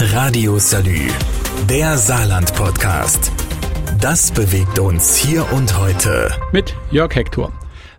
[0.00, 1.08] Radio Salü,
[1.68, 3.32] der Saarland-Podcast.
[4.00, 6.30] Das bewegt uns hier und heute.
[6.52, 7.52] Mit Jörg Hector.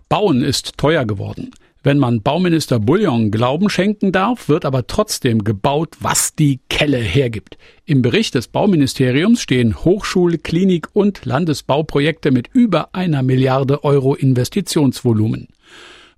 [0.08, 1.50] Bauen ist teuer geworden.
[1.82, 7.58] Wenn man Bauminister Bouillon Glauben schenken darf, wird aber trotzdem gebaut, was die Kelle hergibt.
[7.84, 15.48] Im Bericht des Bauministeriums stehen Hochschul-, Klinik- und Landesbauprojekte mit über einer Milliarde Euro Investitionsvolumen.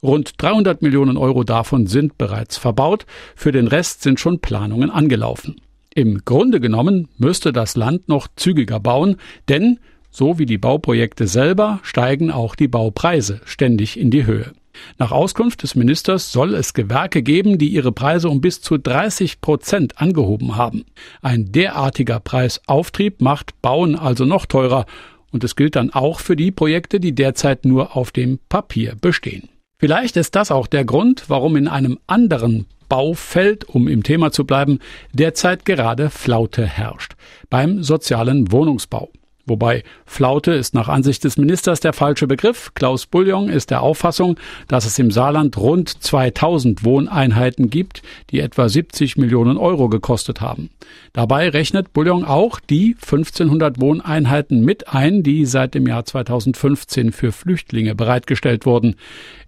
[0.00, 3.04] Rund 300 Millionen Euro davon sind bereits verbaut,
[3.34, 5.56] für den Rest sind schon Planungen angelaufen.
[5.94, 9.16] Im Grunde genommen müsste das Land noch zügiger bauen,
[9.48, 9.78] denn
[10.10, 14.52] so wie die Bauprojekte selber steigen auch die Baupreise ständig in die Höhe.
[14.98, 19.42] Nach Auskunft des Ministers soll es Gewerke geben, die ihre Preise um bis zu 30
[19.42, 20.84] Prozent angehoben haben.
[21.20, 24.86] Ein derartiger Preisauftrieb macht Bauen also noch teurer
[25.30, 29.48] und es gilt dann auch für die Projekte, die derzeit nur auf dem Papier bestehen.
[29.78, 34.44] Vielleicht ist das auch der Grund, warum in einem anderen Baufeld, um im Thema zu
[34.44, 34.78] bleiben,
[35.14, 37.14] derzeit gerade Flaute herrscht.
[37.48, 39.08] Beim sozialen Wohnungsbau.
[39.44, 42.72] Wobei Flaute ist nach Ansicht des Ministers der falsche Begriff.
[42.74, 48.68] Klaus Bullion ist der Auffassung, dass es im Saarland rund 2000 Wohneinheiten gibt, die etwa
[48.68, 50.70] 70 Millionen Euro gekostet haben.
[51.12, 57.32] Dabei rechnet Bullion auch die 1500 Wohneinheiten mit ein, die seit dem Jahr 2015 für
[57.32, 58.94] Flüchtlinge bereitgestellt wurden.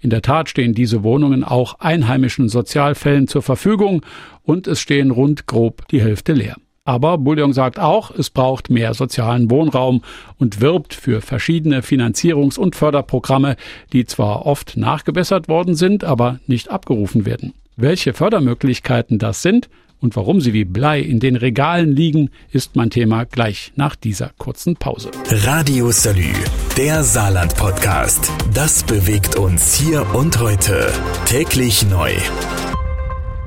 [0.00, 4.04] In der Tat stehen diese Wohnungen auch einheimischen Sozialfällen zur Verfügung
[4.42, 6.56] und es stehen rund grob die Hälfte leer.
[6.86, 10.02] Aber Bullion sagt auch, es braucht mehr sozialen Wohnraum
[10.38, 13.56] und wirbt für verschiedene Finanzierungs- und Förderprogramme,
[13.94, 17.54] die zwar oft nachgebessert worden sind, aber nicht abgerufen werden.
[17.76, 22.90] Welche Fördermöglichkeiten das sind und warum sie wie Blei in den Regalen liegen, ist mein
[22.90, 25.10] Thema gleich nach dieser kurzen Pause.
[25.30, 26.34] Radio Salü,
[26.76, 28.30] der Saarland-Podcast.
[28.52, 30.92] Das bewegt uns hier und heute.
[31.24, 32.12] Täglich neu.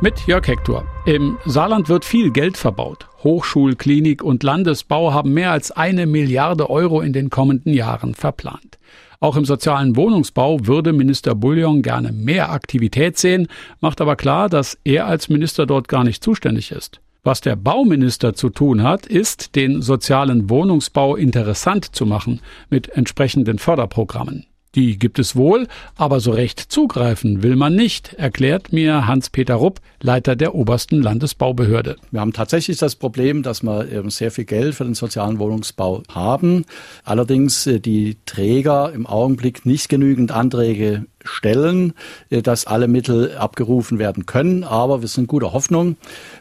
[0.02, 0.86] Mit Jörg Hector.
[1.06, 3.07] Im Saarland wird viel Geld verbaut.
[3.24, 8.78] Hochschul, Klinik und Landesbau haben mehr als eine Milliarde Euro in den kommenden Jahren verplant.
[9.20, 13.48] Auch im sozialen Wohnungsbau würde Minister Bullion gerne mehr Aktivität sehen,
[13.80, 17.02] macht aber klar, dass er als Minister dort gar nicht zuständig ist.
[17.24, 22.40] Was der Bauminister zu tun hat, ist, den sozialen Wohnungsbau interessant zu machen
[22.70, 24.47] mit entsprechenden Förderprogrammen.
[24.76, 29.80] Die gibt es wohl, aber so recht zugreifen will man nicht, erklärt mir Hans-Peter Rupp,
[30.02, 31.96] Leiter der obersten Landesbaubehörde.
[32.12, 36.66] Wir haben tatsächlich das Problem, dass wir sehr viel Geld für den sozialen Wohnungsbau haben.
[37.04, 41.94] Allerdings äh, die Träger im Augenblick nicht genügend Anträge stellen,
[42.30, 44.64] äh, dass alle Mittel abgerufen werden können.
[44.64, 45.98] Aber wir sind guter Hoffnung,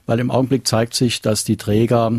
[0.06, 2.12] weil im Augenblick zeigt sich, dass die Träger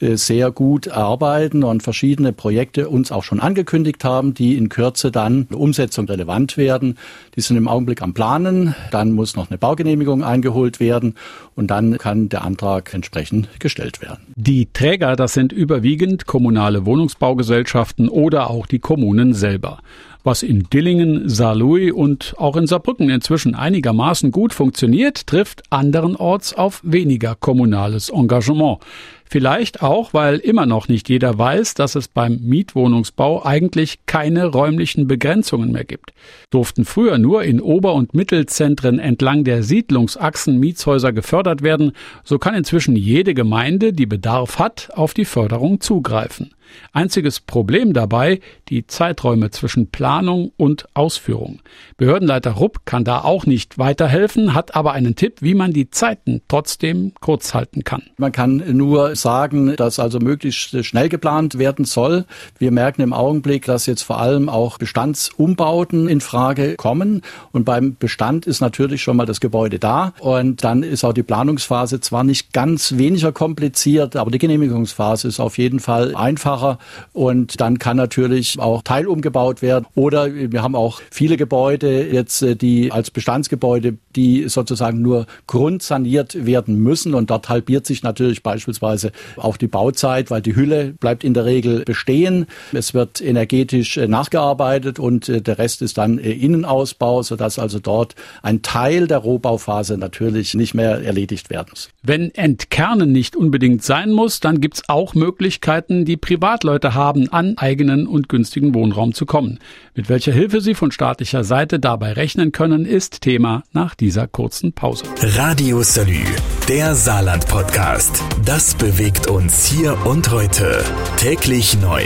[0.00, 5.10] äh, sehr gut arbeiten und verschiedene Projekte uns auch schon angekündigt haben, die in Kürze
[5.10, 6.98] dann Umsetzung relevant werden.
[7.36, 8.74] Die sind im Augenblick am Planen.
[8.90, 11.14] Dann muss noch eine Baugenehmigung eingeholt werden
[11.54, 14.18] und dann kann der Antrag entsprechend gestellt werden.
[14.36, 19.78] Die Träger, das sind überwiegend kommunale Wohnungsbaugesellschaften oder auch die Kommunen selber.
[20.26, 26.80] Was in Dillingen, Saarlouis und auch in Saarbrücken inzwischen einigermaßen gut funktioniert, trifft anderenorts auf
[26.82, 28.78] weniger kommunales Engagement.
[29.24, 35.06] Vielleicht auch, weil immer noch nicht jeder weiß, dass es beim Mietwohnungsbau eigentlich keine räumlichen
[35.06, 36.12] Begrenzungen mehr gibt.
[36.50, 41.92] Durften früher nur in Ober- und Mittelzentren entlang der Siedlungsachsen Mietshäuser gefördert werden,
[42.24, 46.50] so kann inzwischen jede Gemeinde, die Bedarf hat, auf die Förderung zugreifen.
[46.92, 51.60] Einziges Problem dabei die Zeiträume zwischen Planung und Ausführung.
[51.96, 56.42] Behördenleiter Rupp kann da auch nicht weiterhelfen, hat aber einen Tipp, wie man die Zeiten
[56.48, 58.02] trotzdem kurz halten kann.
[58.16, 62.24] Man kann nur sagen, dass also möglichst schnell geplant werden soll.
[62.58, 67.22] Wir merken im Augenblick, dass jetzt vor allem auch Bestandsumbauten in Frage kommen.
[67.52, 70.12] Und beim Bestand ist natürlich schon mal das Gebäude da.
[70.20, 75.40] Und dann ist auch die Planungsphase zwar nicht ganz weniger kompliziert, aber die Genehmigungsphase ist
[75.40, 76.14] auf jeden Fall
[76.56, 76.78] einfacher.
[77.12, 79.86] Und dann kann natürlich auch teilumgebaut werden.
[79.94, 86.46] Oder wir haben auch viele Gebäude jetzt, äh, die als Bestandsgebäude, die sozusagen nur grundsaniert
[86.46, 87.14] werden müssen.
[87.14, 91.44] Und dort halbiert sich natürlich beispielsweise auch die Bauzeit, weil die Hülle bleibt in der
[91.44, 92.46] Regel bestehen.
[92.72, 98.14] Es wird energetisch äh, nachgearbeitet und äh, der Rest ist dann Innenausbau, sodass also dort
[98.42, 101.90] ein Teil der Rohbauphase natürlich nicht mehr erledigt werden muss.
[102.02, 106.16] Wenn Entkernen nicht unbedingt sein muss, dann gibt es auch Möglichkeiten, die
[106.46, 109.58] Privatleute haben, an eigenen und günstigen Wohnraum zu kommen.
[109.96, 114.72] Mit welcher Hilfe sie von staatlicher Seite dabei rechnen können, ist Thema nach dieser kurzen
[114.72, 115.06] Pause.
[115.22, 116.22] Radio Salü,
[116.68, 118.22] der Saarland-Podcast.
[118.44, 120.84] Das bewegt uns hier und heute.
[121.16, 122.04] Täglich neu.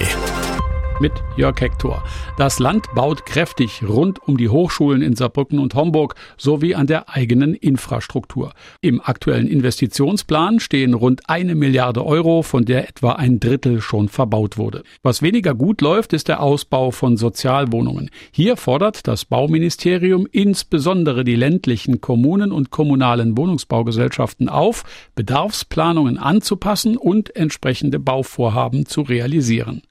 [1.01, 2.05] Mit Jörg Hector.
[2.37, 7.09] Das Land baut kräftig rund um die Hochschulen in Saarbrücken und Homburg sowie an der
[7.09, 8.53] eigenen Infrastruktur.
[8.81, 14.59] Im aktuellen Investitionsplan stehen rund eine Milliarde Euro, von der etwa ein Drittel schon verbaut
[14.59, 14.83] wurde.
[15.03, 18.11] Was weniger gut läuft, ist der Ausbau von Sozialwohnungen.
[18.31, 27.35] Hier fordert das Bauministerium insbesondere die ländlichen Kommunen und kommunalen Wohnungsbaugesellschaften auf, Bedarfsplanungen anzupassen und
[27.35, 29.83] entsprechende Bauvorhaben zu realisieren.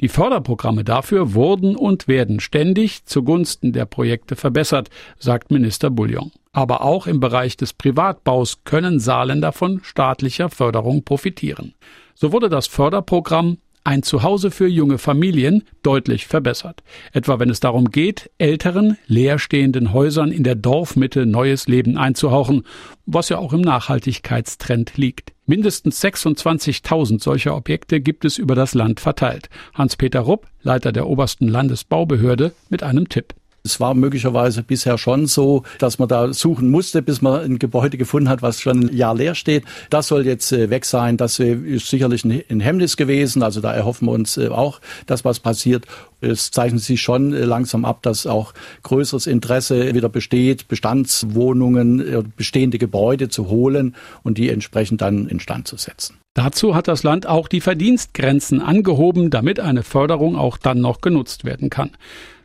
[0.00, 6.30] Die Förderprogramme dafür wurden und werden ständig zugunsten der Projekte verbessert, sagt Minister Bullion.
[6.52, 11.74] Aber auch im Bereich des Privatbaus können Saarländer von staatlicher Förderung profitieren.
[12.14, 13.58] So wurde das Förderprogramm
[13.88, 16.82] ein Zuhause für junge Familien deutlich verbessert.
[17.14, 22.64] Etwa wenn es darum geht, älteren, leerstehenden Häusern in der Dorfmitte neues Leben einzuhauchen,
[23.06, 25.32] was ja auch im Nachhaltigkeitstrend liegt.
[25.46, 29.48] Mindestens 26.000 solcher Objekte gibt es über das Land verteilt.
[29.72, 33.32] Hans-Peter Rupp, Leiter der obersten Landesbaubehörde, mit einem Tipp.
[33.64, 37.98] Es war möglicherweise bisher schon so, dass man da suchen musste, bis man ein Gebäude
[37.98, 39.64] gefunden hat, was schon ein Jahr leer steht.
[39.90, 41.16] Das soll jetzt äh, weg sein.
[41.16, 43.42] Das äh, ist sicherlich ein Hemmnis gewesen.
[43.42, 45.86] Also da erhoffen wir uns äh, auch, dass was passiert.
[46.20, 48.52] Es zeichnet sich schon langsam ab, dass auch
[48.82, 53.94] größeres Interesse wieder besteht, Bestandswohnungen, bestehende Gebäude zu holen
[54.24, 56.16] und die entsprechend dann instand zu setzen.
[56.34, 61.44] Dazu hat das Land auch die Verdienstgrenzen angehoben, damit eine Förderung auch dann noch genutzt
[61.44, 61.90] werden kann.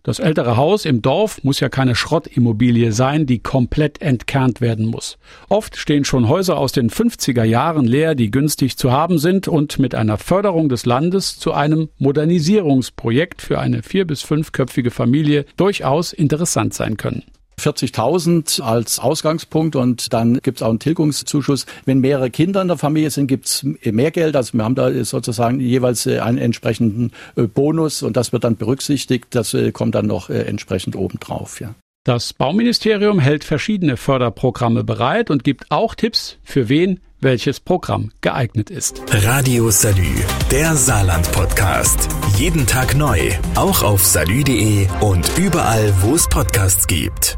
[0.06, 5.18] Das ältere Haus im Dorf muss ja keine Schrottimmobilie sein, die komplett entkernt werden muss.
[5.48, 9.80] Oft stehen schon Häuser aus den 50er Jahren leer, die günstig zu haben sind und
[9.80, 16.12] mit einer Förderung des Landes zu einem Modernisierungsprojekt für eine vier- bis fünfköpfige Familie durchaus
[16.12, 17.24] interessant sein können.
[17.60, 21.66] 40.000 als Ausgangspunkt und dann gibt es auch einen Tilgungszuschuss.
[21.86, 24.36] Wenn mehrere Kinder in der Familie sind, gibt es mehr Geld.
[24.36, 28.58] Also wir haben da sozusagen jeweils äh, einen entsprechenden äh, Bonus und das wird dann
[28.58, 29.28] berücksichtigt.
[29.32, 31.60] Das äh, kommt dann noch entsprechend obendrauf.
[31.60, 31.76] Ja.
[32.06, 38.70] Das Bauministerium hält verschiedene Förderprogramme bereit und gibt auch Tipps, für wen welches Programm geeignet
[38.70, 39.02] ist.
[39.10, 40.14] Radio Salü,
[40.52, 42.10] der Saarland-Podcast.
[42.38, 43.18] Jeden Tag neu,
[43.56, 47.38] auch auf salü.de und überall, wo es Podcasts gibt.